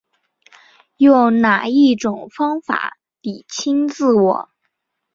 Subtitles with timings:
[0.97, 4.49] 用哪一种方法厘清自我